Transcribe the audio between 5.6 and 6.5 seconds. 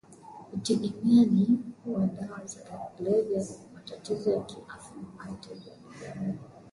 ya kijamii